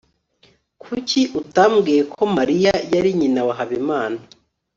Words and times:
kuki 0.81 1.21
utambwiye 1.41 2.01
ko 2.13 2.21
mariya 2.35 2.73
yari 2.93 3.09
nyina 3.19 3.41
wa 3.47 3.53
habimana 3.59 4.19